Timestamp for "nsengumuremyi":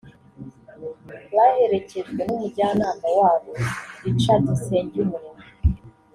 4.55-5.45